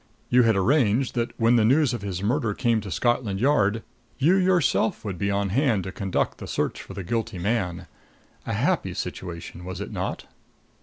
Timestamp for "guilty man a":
7.03-8.53